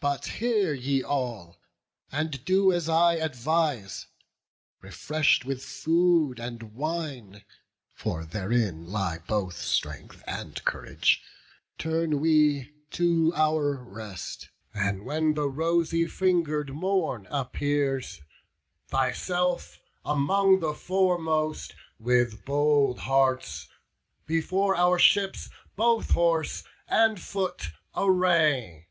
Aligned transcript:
But 0.00 0.26
hear 0.38 0.72
ye 0.72 1.02
all, 1.02 1.58
and 2.12 2.44
do 2.44 2.72
as 2.72 2.88
I 2.88 3.14
advise: 3.14 4.06
Refresh'd 4.80 5.42
with 5.42 5.60
food 5.64 6.38
and 6.38 6.72
wine 6.76 7.42
(for 7.96 8.24
therein 8.24 8.86
lie 8.86 9.18
Both 9.26 9.56
strength 9.56 10.22
and 10.24 10.64
courage), 10.64 11.20
turn 11.78 12.20
we 12.20 12.70
to 12.92 13.32
our 13.34 13.74
rest; 13.74 14.50
And 14.72 15.04
when 15.04 15.34
the 15.34 15.48
rosy 15.48 16.06
finger'd 16.06 16.72
morn 16.72 17.26
appears, 17.28 18.20
Thyself 18.86 19.80
among 20.04 20.60
the 20.60 20.74
foremost, 20.74 21.74
with 21.98 22.44
bold 22.44 23.00
hearts, 23.00 23.66
Before 24.26 24.76
our 24.76 25.00
ships 25.00 25.50
both 25.74 26.10
horse 26.12 26.62
and 26.86 27.18
foot 27.20 27.72
array." 27.96 28.84